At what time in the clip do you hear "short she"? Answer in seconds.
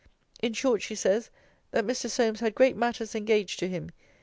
0.53-0.95